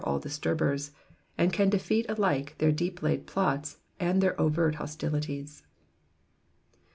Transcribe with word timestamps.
153 0.01 0.11
all 0.13 0.19
disturbers, 0.33 0.91
and 1.37 1.53
can 1.53 1.69
defeat 1.69 2.07
alike 2.09 2.55
their 2.57 2.71
deep 2.71 3.03
laid 3.03 3.27
plots 3.27 3.77
and 3.99 4.19
their 4.19 4.33
oyert 4.41 4.73
hostilities. 4.77 5.61